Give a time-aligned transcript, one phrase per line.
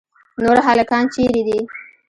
[0.43, 1.59] نور هلکان چیرې دي.